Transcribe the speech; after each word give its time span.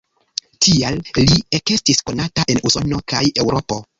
Tiel 0.67 0.97
li 1.17 1.35
ekestis 1.59 2.01
konata 2.09 2.47
en 2.55 2.65
Usono 2.71 3.05
kaj 3.13 3.23
Eŭropo. 3.45 3.81